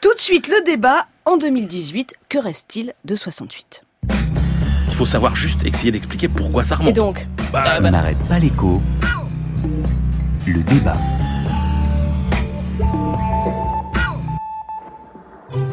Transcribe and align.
Tout 0.00 0.14
de 0.14 0.20
suite 0.20 0.46
le 0.46 0.64
débat. 0.64 1.06
En 1.24 1.36
2018, 1.38 2.14
que 2.28 2.38
reste-t-il 2.38 2.94
de 3.04 3.16
68 3.16 3.84
Il 4.86 4.94
faut 4.94 5.04
savoir 5.04 5.34
juste 5.34 5.64
essayer 5.64 5.90
d'expliquer 5.90 6.28
pourquoi 6.28 6.62
ça 6.64 6.76
Et 6.76 6.78
remonte. 6.78 6.94
donc? 6.94 7.26
Bah, 7.52 7.78
On 7.82 7.90
n'arrête 7.90 8.16
pas 8.28 8.38
l'écho. 8.38 8.80
Le 10.46 10.62
débat. 10.62 10.96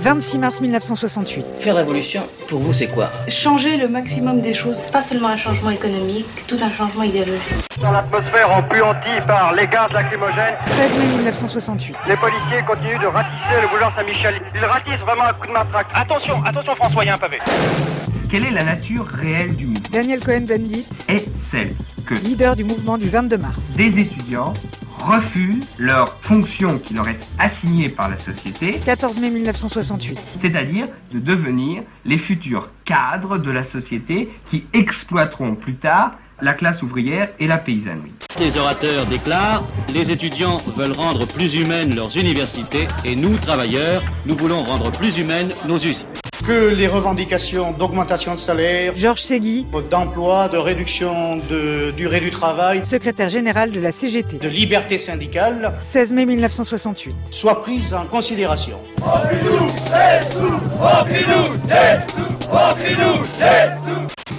26 0.05 0.37
mars 0.37 0.61
1968. 0.61 1.43
Faire 1.57 1.73
la 1.73 1.79
révolution, 1.79 2.21
pour 2.47 2.59
vous, 2.59 2.71
c'est 2.73 2.85
quoi? 2.85 3.09
Changer 3.27 3.75
le 3.75 3.87
maximum 3.87 4.39
des 4.39 4.53
choses, 4.53 4.79
pas 4.91 5.01
seulement 5.01 5.29
un 5.29 5.35
changement 5.35 5.71
économique, 5.71 6.27
tout 6.47 6.57
un 6.61 6.69
changement 6.71 7.01
idéologique. 7.01 7.41
Dans 7.81 7.91
l'atmosphère 7.91 8.51
empuantie 8.51 9.19
par 9.25 9.55
les 9.55 9.65
gaz 9.65 9.91
lacrymogènes, 9.91 10.53
13 10.67 10.97
mai 10.97 11.07
1968. 11.07 11.95
les 12.07 12.17
policiers 12.17 12.61
continuent 12.67 13.01
de 13.01 13.07
ratisser 13.07 13.61
le 13.63 13.67
boulevard 13.67 13.95
Saint-Michel. 13.95 14.35
Ils 14.53 14.63
ratissent 14.65 15.03
vraiment 15.03 15.23
un 15.23 15.33
coup 15.33 15.47
de 15.47 15.53
matraque. 15.53 15.87
Attention, 15.95 16.35
attention 16.45 16.75
François, 16.75 17.03
il 17.03 17.07
y 17.07 17.09
a 17.09 17.15
un 17.15 17.17
pavé. 17.17 17.39
Quelle 18.29 18.45
est 18.45 18.51
la 18.51 18.63
nature 18.63 19.07
réelle 19.07 19.55
du 19.55 19.65
mouvement? 19.65 19.89
Daniel 19.91 20.19
Cohen-Bendit, 20.23 20.85
Est 21.07 21.25
celle 21.49 21.73
que 22.05 22.13
leader 22.13 22.55
du 22.55 22.63
mouvement 22.63 22.99
du 22.99 23.09
22 23.09 23.37
mars. 23.37 23.69
des 23.75 23.87
étudiants 24.01 24.53
refusent 24.99 25.65
leur 25.77 26.17
fonction 26.21 26.79
qui 26.79 26.93
leur 26.93 27.07
est 27.07 27.19
assignée 27.39 27.89
par 27.89 28.09
la 28.09 28.17
société, 28.19 28.79
14 28.85 29.19
mai 29.19 29.29
1968. 29.29 30.19
c'est-à-dire 30.41 30.87
de 31.11 31.19
devenir 31.19 31.83
les 32.05 32.17
futurs 32.17 32.69
cadres 32.85 33.37
de 33.37 33.51
la 33.51 33.63
société 33.63 34.29
qui 34.49 34.65
exploiteront 34.73 35.55
plus 35.55 35.75
tard 35.75 36.13
la 36.41 36.53
classe 36.53 36.81
ouvrière 36.81 37.29
et 37.39 37.47
la 37.47 37.57
paysannerie. 37.57 38.11
Les 38.39 38.57
orateurs 38.57 39.05
déclarent 39.05 39.63
Les 39.93 40.11
étudiants 40.11 40.57
veulent 40.75 40.91
rendre 40.91 41.25
plus 41.25 41.55
humaines 41.55 41.95
leurs 41.95 42.17
universités 42.17 42.87
et 43.05 43.15
nous, 43.15 43.37
travailleurs, 43.37 44.03
nous 44.25 44.35
voulons 44.35 44.63
rendre 44.63 44.91
plus 44.91 45.17
humaines 45.17 45.53
nos 45.67 45.77
usines. 45.77 46.24
Que 46.45 46.67
les 46.67 46.87
revendications 46.87 47.71
d'augmentation 47.71 48.35
de 48.35 48.39
salaire, 48.39 48.93
Georges 48.95 49.21
Segui, 49.21 49.65
d'emploi, 49.89 50.47
de 50.47 50.57
réduction 50.57 51.37
de 51.37 51.91
durée 51.91 52.19
du 52.19 52.29
travail, 52.29 52.85
secrétaire 52.85 53.29
général 53.29 53.71
de 53.71 53.79
la 53.79 53.91
CGT. 53.91 54.37
de 54.37 54.47
liberté 54.47 54.97
syndicale 54.97 55.73
16 55.81 56.13
mai 56.13 56.25
1968. 56.25 57.15
soient 57.31 57.61
prises 57.61 57.93
en 57.93 58.05
considération. 58.05 58.79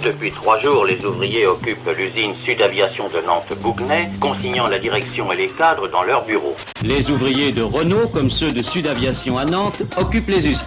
Depuis 0.07 0.31
trois 0.31 0.57
jours, 0.61 0.85
les 0.85 1.03
ouvriers 1.03 1.45
occupent 1.47 1.91
l'usine 1.97 2.33
Sud-Aviation 2.45 3.09
de 3.09 3.19
Nantes-Bougnay, 3.27 4.07
consignant 4.21 4.67
la 4.67 4.79
direction 4.79 5.29
et 5.33 5.35
les 5.35 5.49
cadres 5.49 5.89
dans 5.89 6.03
leurs 6.03 6.23
bureaux. 6.25 6.55
Les 6.81 7.11
ouvriers 7.11 7.51
de 7.51 7.61
Renault, 7.61 8.07
comme 8.07 8.29
ceux 8.29 8.53
de 8.53 8.61
Sud 8.61 8.87
Aviation 8.87 9.37
à 9.37 9.43
Nantes, 9.43 9.83
occupent 9.97 10.29
les 10.29 10.47
usines. 10.47 10.65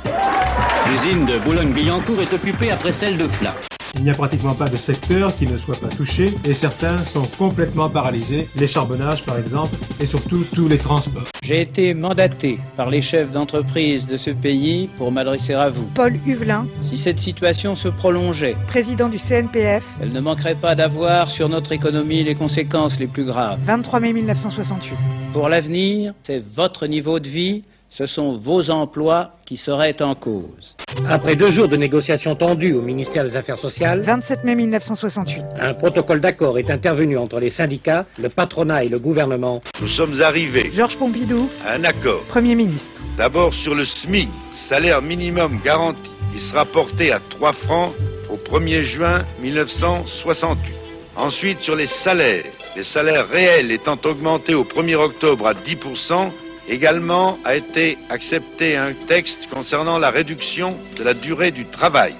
L'usine 0.90 1.24
de 1.24 1.38
Boulogne-Billancourt 1.38 2.20
est 2.20 2.34
occupée 2.34 2.70
après 2.70 2.92
celle 2.92 3.16
de 3.16 3.26
Fla. 3.26 3.54
Il 3.96 4.04
n'y 4.04 4.10
a 4.10 4.14
pratiquement 4.14 4.54
pas 4.54 4.68
de 4.68 4.76
secteur 4.76 5.34
qui 5.34 5.46
ne 5.46 5.56
soit 5.56 5.78
pas 5.78 5.88
touché 5.88 6.34
et 6.44 6.54
certains 6.54 7.02
sont 7.02 7.26
complètement 7.38 7.90
paralysés, 7.90 8.48
les 8.56 8.66
charbonnages 8.66 9.24
par 9.24 9.36
exemple, 9.38 9.74
et 9.98 10.06
surtout 10.06 10.44
tous 10.54 10.68
les 10.68 10.78
transports. 10.78 11.24
J'ai 11.42 11.62
été 11.62 11.92
mandaté 11.94 12.58
par 12.76 12.88
les 12.88 13.02
chefs 13.02 13.32
d'entreprise 13.32 14.06
de 14.06 14.16
ce 14.16 14.30
pays 14.30 14.88
pour 14.96 15.10
m'adresser 15.10 15.54
à 15.54 15.68
vous. 15.68 15.84
Paul 15.94 16.14
Huvelin, 16.24 16.66
Si 16.82 16.96
cette 16.98 17.18
situation 17.18 17.74
se 17.74 17.88
prolongeait, 17.88 18.56
président 18.68 19.08
du 19.08 19.18
CNPF, 19.18 19.84
elle 20.00 20.12
ne 20.12 20.20
manquerait 20.20 20.54
pas 20.54 20.74
d'avoir 20.74 21.28
sur 21.30 21.48
notre 21.48 21.72
économie 21.72 22.22
les 22.22 22.34
conséquences 22.34 22.98
les 22.98 23.08
plus 23.08 23.24
graves. 23.24 23.58
23 23.64 24.00
mai 24.00 24.12
1968. 24.12 24.96
Pour 25.32 25.48
l'avenir, 25.48 26.14
c'est 26.22 26.42
votre 26.54 26.86
niveau 26.86 27.18
de 27.18 27.28
vie, 27.28 27.64
ce 27.90 28.06
sont 28.06 28.36
vos 28.36 28.70
emplois 28.70 29.32
qui 29.44 29.56
seraient 29.56 30.00
en 30.00 30.14
cause. 30.14 30.76
Après 31.08 31.34
deux 31.34 31.50
jours 31.52 31.68
de 31.68 31.76
négociations 31.76 32.36
tendues 32.36 32.74
au 32.74 32.82
ministère 32.82 33.24
des 33.24 33.36
Affaires 33.36 33.56
sociales, 33.56 34.00
27 34.00 34.44
mai 34.44 34.54
1968. 34.54 35.44
un 35.60 35.74
protocole 35.74 36.20
d'accord 36.20 36.58
est 36.58 36.70
intervenu 36.70 37.18
entre 37.18 37.40
les 37.40 37.50
syndicats, 37.50 38.06
le 38.18 38.28
patronat 38.28 38.84
et 38.84 38.88
le 38.88 38.98
gouvernement. 38.98 39.60
Nous 39.80 39.88
sommes 39.88 40.20
arrivés 40.22 40.70
Georges 40.72 40.96
Pompidou, 40.98 41.48
à 41.66 41.74
un 41.74 41.84
accord. 41.84 42.22
Premier 42.28 42.54
ministre. 42.54 43.00
D'abord 43.16 43.52
sur 43.54 43.74
le 43.74 43.84
SMIC, 43.84 44.28
salaire 44.68 45.02
minimum 45.02 45.60
garanti, 45.64 46.10
qui 46.32 46.40
sera 46.40 46.64
porté 46.64 47.10
à 47.12 47.20
3 47.30 47.52
francs 47.54 47.92
au 48.30 48.36
1er 48.36 48.82
juin 48.82 49.24
1968. 49.42 50.74
Ensuite 51.16 51.60
sur 51.60 51.74
les 51.74 51.88
salaires, 51.88 52.44
les 52.76 52.84
salaires 52.84 53.28
réels 53.28 53.72
étant 53.72 53.98
augmentés 54.04 54.54
au 54.54 54.62
1er 54.64 54.94
octobre 54.94 55.46
à 55.48 55.54
10%, 55.54 56.30
également 56.70 57.38
a 57.44 57.56
été 57.56 57.98
accepté 58.08 58.76
un 58.76 58.94
texte 59.08 59.48
concernant 59.52 59.98
la 59.98 60.10
réduction 60.10 60.78
de 60.96 61.02
la 61.02 61.14
durée 61.14 61.50
du 61.50 61.66
travail. 61.66 62.14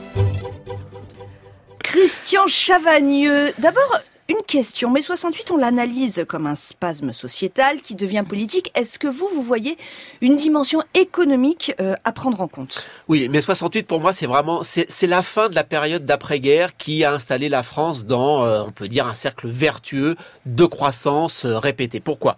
Christian 1.85 2.47
Chavagneux. 2.49 3.53
D'abord, 3.59 4.01
une 4.31 4.43
question. 4.47 4.91
Mais 4.91 5.03
68, 5.03 5.51
on 5.51 5.57
l'analyse 5.57 6.25
comme 6.29 6.47
un 6.47 6.55
spasme 6.55 7.13
sociétal 7.13 7.81
qui 7.81 7.95
devient 7.95 8.25
politique. 8.27 8.71
Est-ce 8.75 8.99
que 8.99 9.09
vous, 9.09 9.29
vous 9.35 9.43
voyez 9.43 9.77
une 10.21 10.37
dimension 10.37 10.83
économique 10.95 11.75
euh, 11.81 11.95
à 12.05 12.13
prendre 12.13 12.41
en 12.41 12.49
compte? 12.49 12.87
Oui, 13.09 13.29
mais 13.29 13.41
68 13.41 13.87
pour 13.87 14.01
moi 14.01 14.13
c'est 14.13 14.27
vraiment 14.27 14.63
c'est 14.63 15.07
la 15.07 15.23
fin 15.23 15.49
de 15.49 15.55
la 15.55 15.65
période 15.65 16.05
d'après-guerre 16.05 16.77
qui 16.77 17.05
a 17.05 17.13
installé 17.13 17.49
la 17.49 17.63
France 17.63 18.05
dans 18.05 18.45
euh, 18.45 18.63
on 18.67 18.71
peut 18.71 18.89
dire 18.89 19.07
un 19.07 19.15
cercle 19.15 19.49
vertueux 19.49 20.17
de 20.47 20.65
croissance 20.65 21.45
euh, 21.45 21.59
répétée. 21.59 22.01
Pourquoi? 22.01 22.37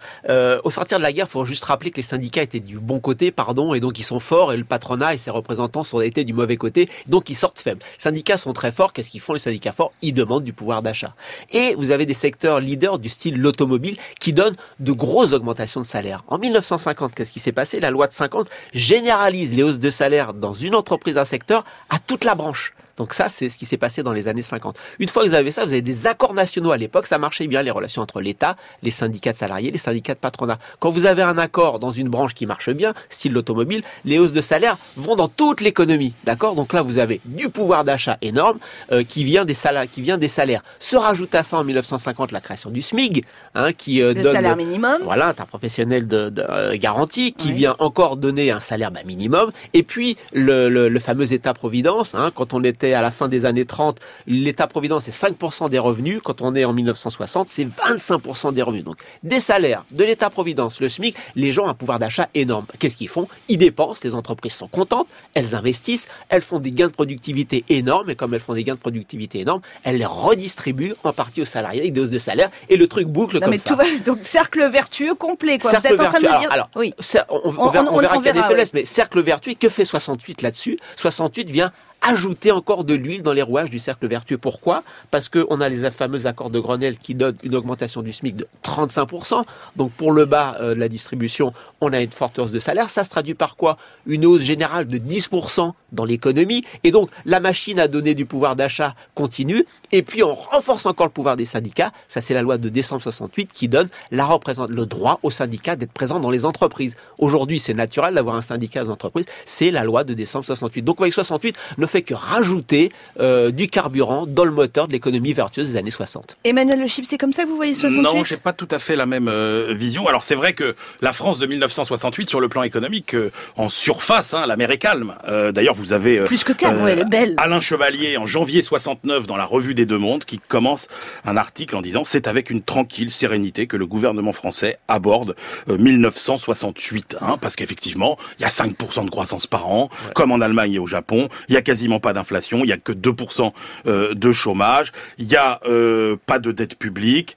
Au 0.65 0.71
sortir 0.71 0.99
de 0.99 1.03
la 1.03 1.13
guerre, 1.13 1.29
faut 1.29 1.45
juste 1.45 1.65
rappeler 1.65 1.91
que 1.91 1.97
les 1.97 2.03
syndicats 2.03 2.43
étaient 2.43 2.61
du 2.61 2.79
bon 2.79 3.01
côté, 3.01 3.31
pardon, 3.31 3.75
et 3.75 3.81
donc 3.81 3.99
ils 3.99 4.05
sont 4.05 4.21
forts 4.21 4.53
et 4.53 4.57
le 4.57 4.65
patronat 4.65 5.15
et 5.15 5.19
ses 5.19 5.31
représentants 5.31 5.85
sont 5.85 6.01
été 6.01 6.25
du 6.25 6.33
mauvais 6.33 6.57
côté, 6.57 6.89
donc 7.07 7.29
ils 7.29 7.35
sortent 7.35 7.61
faibles. 7.61 7.83
Les 7.99 8.03
syndicats 8.03 8.37
sont 8.37 8.53
très 8.53 8.73
forts. 8.73 8.93
Qu'est-ce 8.93 9.11
qu'ils 9.11 9.21
font 9.21 9.35
les 9.35 9.39
syndicats 9.39 9.73
forts? 9.73 9.93
Ils 10.01 10.15
demandent 10.15 10.45
du 10.45 10.53
pouvoir 10.53 10.83
d'achat. 10.83 11.15
Et 11.51 11.75
vous 11.83 11.91
avez 11.91 12.07
des 12.07 12.15
secteurs 12.15 12.61
leaders 12.61 12.99
du 12.99 13.09
style 13.09 13.41
l'automobile 13.41 13.97
qui 14.21 14.33
donnent 14.33 14.57
de 14.79 14.93
grosses 14.93 15.33
augmentations 15.33 15.81
de 15.81 15.87
salaire. 15.87 16.23
En 16.29 16.39
1950, 16.39 17.15
qu'est-ce 17.15 17.33
qui 17.33 17.41
s'est 17.41 17.53
passé? 17.53 17.81
La 17.81 17.91
loi 17.91 18.07
de 18.07 18.13
50 18.13 18.49
généralise 18.73 19.53
les 19.53 19.63
hausses 19.63 19.81
de 19.81 19.91
salaire 19.91 20.33
dans 20.33 20.53
une 20.53 20.75
entreprise, 20.75 21.19
un 21.19 21.25
secteur, 21.25 21.65
à 21.91 21.99
toute 21.99 22.25
la 22.25 22.35
branche. 22.35 22.73
Donc 22.97 23.15
ça, 23.15 23.29
c'est 23.29 23.49
ce 23.49 23.57
qui 23.57 23.67
s'est 23.67 23.77
passé 23.77 24.03
dans 24.03 24.13
les 24.13 24.29
années 24.29 24.43
50. 24.43 24.77
Une 24.99 25.09
fois 25.09 25.25
que 25.25 25.29
vous 25.29 25.35
avez 25.35 25.53
ça, 25.53 25.65
vous 25.65 25.73
avez 25.73 25.83
des 25.83 26.07
accords 26.07 26.35
nationaux. 26.35 26.73
À 26.73 26.77
l'époque, 26.77 27.07
ça 27.07 27.19
marchait 27.19 27.47
bien, 27.47 27.63
les 27.63 27.71
relations 27.71 28.03
entre 28.03 28.21
l'État, 28.21 28.57
les 28.83 28.91
syndicats 28.91 29.33
de 29.33 29.37
salariés, 29.37 29.71
les 29.71 29.79
syndicats 29.79 30.15
de 30.15 30.19
patronat. 30.19 30.59
Quand 30.79 30.91
vous 30.91 31.07
avez 31.07 31.23
un 31.23 31.39
accord 31.39 31.79
dans 31.79 31.91
une 31.91 32.09
branche 32.09 32.35
qui 32.35 32.47
marche 32.47 32.71
bien, 32.71 32.95
style 33.09 33.33
l'automobile, 33.33 33.83
les 34.05 34.19
hausses 34.19 34.33
de 34.33 34.41
salaire 34.41 34.79
vont 34.97 35.17
dans 35.17 35.29
toute 35.29 35.61
l'économie. 35.61 36.15
D'accord? 36.25 36.55
Donc 36.55 36.73
là, 36.73 36.83
vous 36.83 36.99
avez 36.99 37.21
du 37.25 37.49
pouvoir 37.49 37.85
d'achat 37.85 38.19
énorme 38.23 38.59
euh, 38.91 39.05
qui 39.05 39.25
vient 39.25 39.45
des 39.45 39.55
salaires, 39.55 39.89
qui 39.89 40.03
vient 40.03 40.19
des 40.19 40.29
salaires. 40.29 40.63
Se 40.79 40.97
rajoute 40.97 41.35
à 41.35 41.43
ça 41.43 41.57
en 41.59 41.65
1950 41.65 42.33
la 42.33 42.41
création 42.41 42.71
du 42.71 42.83
SMIG, 42.83 43.25
hein, 43.55 43.73
qui 43.73 44.03
euh, 44.03 44.15
Le 44.15 44.23
donne 44.23 44.33
salaire 44.33 44.57
minimum 44.57 44.99
voilà, 45.05 45.29
interprofessionnel 45.29 46.07
de, 46.09 46.31
de 46.31 46.43
euh, 46.49 46.77
garantie 46.79 47.33
qui 47.33 47.49
Oui. 47.49 47.55
vient 47.55 47.77
encore 47.79 48.17
donner 48.17 48.51
un 48.51 48.61
salaire 48.61 48.91
bah, 48.91 49.01
minimum. 49.05 49.53
Et 49.75 49.83
puis 49.83 50.17
le, 50.33 50.69
le, 50.69 50.89
le 50.89 51.01
fameux 51.01 51.33
État-providence, 51.33 52.15
hein, 52.15 52.31
quand 52.35 52.55
on 52.55 52.63
était 52.65 52.93
à 52.95 53.03
la 53.03 53.11
fin 53.11 53.29
des 53.29 53.45
années 53.45 53.65
30, 53.67 53.99
l'État-providence 54.27 55.05
c'est 55.05 55.29
5% 55.29 55.69
des 55.69 55.79
revenus. 55.79 56.21
Quand 56.25 56.43
on 56.43 56.55
est 56.55 56.65
en 56.65 56.73
1960, 56.73 57.49
c'est 57.49 57.67
25% 57.67 58.53
des 58.53 58.63
revenus. 58.63 58.85
Donc 58.85 58.97
des 59.23 59.41
salaires, 59.41 59.85
de 59.91 60.05
l'État-providence, 60.05 60.81
le 60.81 60.89
SMIC, 60.89 61.17
les 61.37 61.53
gens 61.53 61.65
ont 61.65 61.69
un 61.69 61.75
pouvoir 61.75 61.99
d'achat 61.99 62.29
énorme. 62.35 62.67
Qu'est-ce 62.79 62.97
qu'ils 62.97 63.09
font? 63.09 63.29
Ils 63.49 63.59
dépensent, 63.59 64.01
les 64.05 64.15
entreprises 64.15 64.55
sont 64.55 64.69
contentes, 64.69 65.09
elles 65.35 65.55
investissent, 65.55 66.09
elles 66.29 66.43
font 66.43 66.59
des 66.61 66.73
gains 66.73 66.89
de 66.89 66.93
productivité 66.93 67.65
énormes. 67.69 68.11
Et 68.11 68.17
comme 68.17 68.35
elles 68.35 68.41
font 68.41 68.55
des 68.55 68.65
gains 68.65 68.75
de 68.75 68.81
productivité 68.81 69.41
énormes, 69.41 69.61
elles 69.85 69.99
les 69.99 70.07
redistribuent 70.07 70.95
en 71.05 71.13
partie 71.13 71.43
aux 71.43 71.47
salariés 71.47 71.81
avec 71.81 71.93
des 71.93 72.01
hausses 72.01 72.11
de 72.11 72.19
salaire. 72.19 72.51
Et 72.69 72.77
le 72.77 72.87
truc 72.87 73.09
boucle 73.09 73.41
Non, 73.43 73.47
comme 73.47 73.51
mais 73.55 73.59
ça. 73.59 73.71
tout 73.71 73.77
va, 73.77 73.85
donc 74.05 74.19
cercle 74.23 74.69
vertueux 74.71 75.15
complet, 75.15 75.59
quoi. 75.59 75.71
Cercle 75.71 75.89
vous 75.89 75.95
êtes 75.95 76.01
en 76.01 76.11
train 76.11 76.21
de 76.21 76.25
me 76.25 76.29
dire. 76.29 76.53
Alors, 76.53 76.53
alors, 76.53 76.69
oui. 76.77 76.95
on, 77.29 77.41
on 77.45 77.67
On- 77.67 77.71
verra, 77.71 77.87
on 77.93 77.99
verra 77.99 78.17
qu'il 78.17 78.27
y 78.27 78.29
a 78.31 78.33
des 78.33 78.41
mais 78.75 78.85
cercle 78.85 79.21
vertueux, 79.23 79.55
que 79.55 79.69
fait 79.69 79.85
68 79.85 80.43
là-dessus? 80.43 80.79
68 80.97 81.51
vient 81.51 81.73
ajouter 82.03 82.51
encore 82.51 82.85
de 82.85 82.95
l'huile 82.95 83.23
dans 83.23 83.33
les 83.33 83.43
rouages 83.43 83.71
du 83.71 83.79
cercle 83.79 84.07
vertueux. 84.07 84.39
Pourquoi? 84.39 84.83
Parce 85.11 85.29
qu'on 85.29 85.61
a 85.61 85.69
les 85.69 85.91
fameux 85.91 86.27
accords 86.27 86.51
de 86.51 86.59
Grenelle 86.59 86.99
qui 86.99 87.15
donnent 87.15 87.37
une 87.43 87.55
augmentation 87.55 88.03
du 88.03 88.13
SMIC 88.13 88.37
de 88.37 88.47
35%. 88.65 89.45
Donc 89.77 89.93
pour 89.93 90.13
le 90.13 90.25
bas 90.25 90.57
euh, 90.61 90.75
de 90.75 90.81
la 90.81 90.89
distribution, 90.89 91.53
on 91.81 91.93
a 91.93 92.01
une 92.01 92.11
forte 92.11 92.39
hausse 92.39 92.51
de 92.51 92.59
salaire. 92.59 92.91
Ça 92.91 93.05
se 93.05 93.11
traduit 93.11 93.35
par 93.35 93.57
quoi? 93.57 93.79
Une 94.07 94.27
hausse 94.27 94.43
générale 94.43 94.87
de 94.89 94.99
10% 94.99 95.73
dans 95.93 96.05
l'économie. 96.05 96.65
Et 96.85 96.91
donc 96.91 97.11
la 97.25 97.41
machine 97.41 97.79
à 97.79 97.89
donner 97.89 98.15
du 98.15 98.27
pouvoir 98.27 98.57
d'achat 98.57 98.95
continue. 99.15 99.65
Et 99.93 100.03
puis 100.03 100.23
on 100.23 100.35
renforce 100.35 100.87
encore 100.87 101.07
le 101.07 101.13
pouvoir 101.13 101.37
des 101.37 101.45
syndicats. 101.45 101.93
Ça 102.09 102.21
c'est 102.21 102.35
la 102.35 102.43
loi 102.43 102.59
de 102.59 102.69
décembre 102.69 103.03
68 103.03 103.51
qui 103.53 103.69
donne 103.69 103.89
la 104.11 104.29
le 104.69 104.87
droit 104.87 105.21
aux 105.23 105.31
syndicats 105.31 105.77
d'être 105.77 105.93
présents 105.93 106.19
dans 106.19 106.31
les 106.31 106.45
entreprises. 106.45 106.97
Aujourd'hui 107.19 107.61
c'est 107.61 107.75
naturel 107.75 108.15
d'avoir 108.15 108.35
un 108.35 108.43
syndicat 108.43 108.83
les 108.83 108.91
entreprises. 108.91 109.27
C'est 109.45 109.71
la 109.71 109.85
loi 109.85 110.05
de 110.05 110.15
décembre 110.15 110.45
68. 110.45 110.83
Donc 110.83 111.01
avec 111.01 111.13
68, 111.13 111.57
ne 111.79 111.87
fait 111.93 112.03
que 112.03 112.15
rajouter 112.15 112.91
euh, 113.21 113.51
du 113.51 113.69
carburant 113.69 114.27
dans 114.27 114.45
le 114.45 114.51
moteur 114.51 114.89
de 114.89 114.93
l'économie 114.93 115.33
vertueuse 115.33 115.71
des 115.71 115.77
années 115.77 115.91
60. 115.91 116.37
Emmanuel 116.45 116.81
Le 116.81 116.87
Chip, 116.87 117.05
c'est 117.05 117.19
comme 117.19 117.33
ça 117.33 117.45
que 117.45 117.49
vous 117.49 117.57
voyez 117.57 117.75
68 117.75 118.03
Non, 118.03 118.25
j'ai 118.25 118.37
pas 118.39 118.53
tout 118.53 118.69
à 118.71 118.79
fait 118.79 118.97
la 118.97 119.07
même 119.07 119.29
euh, 119.29 119.75
vision. 119.77 120.09
Alors 120.09 120.25
c'est 120.25 120.35
vrai 120.35 120.55
que 120.55 120.75
la 121.01 121.13
France 121.13 121.39
de 121.39 121.47
1968, 121.47 122.29
sur 122.31 122.41
le 122.41 122.49
plan 122.49 122.63
économique, 122.63 123.15
euh, 123.15 123.31
en 123.57 123.69
surface, 123.69 124.33
hein, 124.35 124.47
la 124.47 124.57
mer 124.57 124.71
est 124.71 124.79
calme. 124.79 125.15
Euh, 125.29 125.53
D'ailleurs, 125.53 125.75
vous 125.75 125.93
avez 125.93 126.19
euh, 126.19 126.27
Plus 126.27 126.45
que 126.45 126.53
calme, 126.53 126.83
ouais, 126.83 126.93
elle 126.93 127.01
est 127.01 127.09
belle. 127.11 127.35
Alain 127.37 127.61
Chevalier 127.61 128.17
en 128.17 128.27
janvier 128.27 128.63
69 128.63 129.27
dans 129.27 129.37
la 129.37 129.45
Revue 129.45 129.75
des 129.75 129.85
Deux 129.87 129.99
Mondes 129.99 130.25
qui 130.25 130.39
commence 130.39 130.89
un 131.25 131.37
article 131.37 131.77
en 131.77 131.83
disant 131.83 132.05
c'est 132.05 132.27
avec 132.27 132.49
une 132.51 132.63
tranquille 132.63 133.11
sérénité 133.11 133.67
que 133.67 133.77
le 133.77 133.87
gouvernement 133.87 134.33
français 134.33 134.79
aborde 134.89 135.37
euh, 135.69 135.77
1968, 135.77 137.17
hein, 137.21 137.37
parce 137.41 137.57
qu'effectivement 137.57 138.17
il 138.39 138.43
y 138.43 138.45
a 138.45 138.49
5% 138.49 139.05
de 139.05 139.11
croissance 139.11 139.47
par 139.47 139.69
an, 139.69 139.91
comme 140.15 140.33
en 140.33 140.41
Allemagne 140.41 140.75
et 140.75 140.79
au 140.79 140.87
Japon. 140.87 141.29
Il 141.49 141.55
y 141.55 141.59
a 141.59 141.63
pas 142.01 142.13
d'inflation, 142.13 142.61
il 142.63 142.69
y 142.69 142.73
a 142.73 142.77
que 142.77 142.93
2% 142.93 143.53
euh, 143.87 144.15
de 144.15 144.33
chômage, 144.33 144.93
il 145.19 145.27
y 145.27 145.37
a 145.37 145.61
euh, 145.67 146.17
pas 146.27 146.39
de 146.39 146.53
dette 146.53 146.77
publique. 146.79 147.37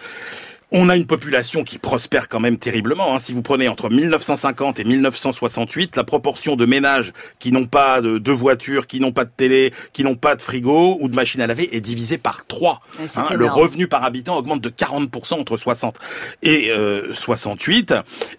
On 0.77 0.89
a 0.89 0.97
une 0.97 1.05
population 1.07 1.63
qui 1.63 1.77
prospère 1.77 2.27
quand 2.27 2.41
même 2.41 2.57
terriblement. 2.57 3.15
hein. 3.15 3.19
Si 3.19 3.31
vous 3.31 3.41
prenez 3.41 3.69
entre 3.69 3.89
1950 3.89 4.77
et 4.81 4.83
1968, 4.83 5.95
la 5.95 6.03
proportion 6.03 6.57
de 6.57 6.65
ménages 6.65 7.13
qui 7.39 7.53
n'ont 7.53 7.65
pas 7.65 8.01
de, 8.01 8.17
de 8.17 8.31
voiture, 8.33 8.85
qui 8.85 8.99
n'ont 8.99 9.13
pas 9.13 9.23
de 9.23 9.31
télé, 9.35 9.71
qui 9.93 10.03
n'ont 10.03 10.17
pas 10.17 10.35
de 10.35 10.41
frigo 10.41 10.97
ou 10.99 11.07
de 11.07 11.15
machine 11.15 11.39
à 11.39 11.47
laver 11.47 11.73
est 11.73 11.79
divisée 11.79 12.17
par 12.17 12.45
3. 12.45 12.81
Ouais, 12.99 13.07
c'est 13.07 13.21
le 13.35 13.45
revenu 13.45 13.87
par 13.87 14.03
habitant 14.03 14.35
augmente 14.35 14.59
de 14.59 14.67
40% 14.69 15.35
entre 15.35 15.55
60 15.55 15.95
et 16.43 16.71
euh, 16.71 17.13
68. 17.13 17.93